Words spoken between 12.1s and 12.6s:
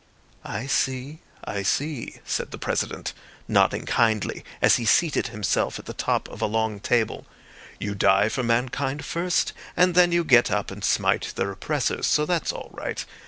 that's